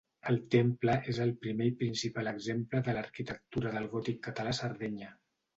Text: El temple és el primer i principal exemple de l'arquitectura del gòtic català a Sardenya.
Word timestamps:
El 0.29 0.37
temple 0.53 0.95
és 1.13 1.19
el 1.25 1.33
primer 1.43 1.67
i 1.71 1.75
principal 1.83 2.31
exemple 2.33 2.83
de 2.89 2.97
l'arquitectura 2.97 3.75
del 3.77 3.89
gòtic 3.95 4.21
català 4.31 4.57
a 4.57 4.61
Sardenya. 4.65 5.17